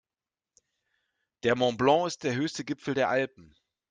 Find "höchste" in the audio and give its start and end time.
2.33-2.65